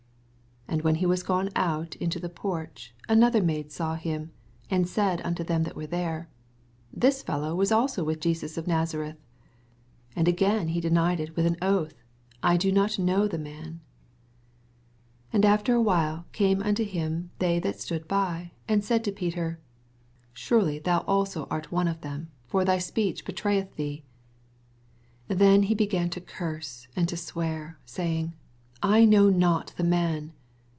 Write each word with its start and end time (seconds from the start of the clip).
•71 0.73 0.79
And 0.79 0.83
when 0.85 0.99
he 1.01 1.05
was 1.05 1.23
gone 1.23 1.49
out 1.53 1.97
into 1.97 2.17
the 2.17 2.29
porch, 2.29 2.93
another 3.09 3.41
maids&w 3.43 4.29
him^d 4.69 4.87
said 4.87 5.19
unto 5.25 5.43
them 5.43 5.63
that 5.63 5.75
were 5.75 5.85
there. 5.85 6.29
This 6.93 7.21
fellow 7.21 7.57
v/ob 7.61 7.73
also 7.73 8.01
with 8.05 8.21
Jesus 8.21 8.57
of 8.57 8.67
Nazareth. 8.67 9.17
72 10.11 10.13
And 10.15 10.27
again 10.29 10.67
he 10.69 10.79
denied 10.79 11.31
with 11.35 11.45
an 11.45 11.57
oath, 11.61 11.95
I 12.41 12.55
do 12.55 12.71
not 12.71 12.97
know 12.97 13.27
the 13.27 13.37
nan. 13.37 13.81
78 15.33 15.33
And 15.33 15.45
after 15.45 15.73
a 15.75 15.81
while 15.81 16.25
came 16.31 16.61
unto 16.63 16.85
^Mii 16.85 17.27
they 17.39 17.59
that 17.59 17.81
stood 17.81 18.07
by, 18.07 18.53
and 18.65 18.81
said 18.81 19.03
to 19.03 19.11
Peter, 19.11 19.59
Surely 20.31 20.79
thou 20.79 20.99
also 20.99 21.47
art 21.51 21.73
one 21.73 21.89
of 21.89 21.99
them; 21.99 22.31
for 22.47 22.63
thy 22.63 22.77
speech 22.77 23.25
bewrayeth 23.25 23.75
thee. 23.75 24.05
74 25.27 25.35
Then 25.67 25.75
began 25.75 26.03
he 26.05 26.09
to 26.11 26.21
curse 26.21 26.87
and 26.95 27.09
to 27.09 27.17
swear, 27.17 27.77
aoytn^, 27.87 28.31
I 28.81 29.03
know 29.03 29.29
not 29.29 29.73
the 29.75 29.83
man. 29.83 30.31